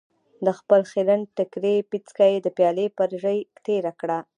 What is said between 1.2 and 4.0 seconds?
ټکري پيڅکه يې د پيالې پر ژۍ تېره